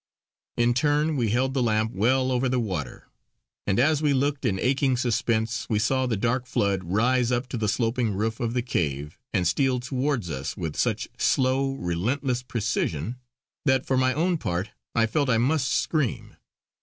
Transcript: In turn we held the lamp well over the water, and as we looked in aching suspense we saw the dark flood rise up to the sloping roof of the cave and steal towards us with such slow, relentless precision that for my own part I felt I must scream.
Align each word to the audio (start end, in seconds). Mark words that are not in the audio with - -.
In 0.57 0.73
turn 0.73 1.15
we 1.15 1.29
held 1.29 1.53
the 1.53 1.61
lamp 1.61 1.91
well 1.93 2.31
over 2.31 2.49
the 2.49 2.59
water, 2.59 3.07
and 3.67 3.79
as 3.79 4.01
we 4.01 4.13
looked 4.15 4.45
in 4.45 4.57
aching 4.57 4.97
suspense 4.97 5.67
we 5.69 5.77
saw 5.77 6.07
the 6.07 6.17
dark 6.17 6.47
flood 6.47 6.83
rise 6.85 7.31
up 7.31 7.45
to 7.49 7.55
the 7.57 7.67
sloping 7.67 8.09
roof 8.15 8.39
of 8.39 8.55
the 8.55 8.63
cave 8.63 9.19
and 9.31 9.47
steal 9.47 9.79
towards 9.79 10.27
us 10.31 10.57
with 10.57 10.75
such 10.75 11.07
slow, 11.19 11.73
relentless 11.73 12.41
precision 12.41 13.17
that 13.65 13.85
for 13.85 13.95
my 13.95 14.11
own 14.11 14.39
part 14.39 14.71
I 14.95 15.05
felt 15.05 15.29
I 15.29 15.37
must 15.37 15.71
scream. 15.71 16.35